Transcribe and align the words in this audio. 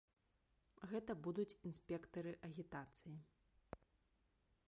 Гэта 0.93 1.11
будуць 1.25 1.57
інспектары 1.69 2.31
агітацыі. 2.49 3.15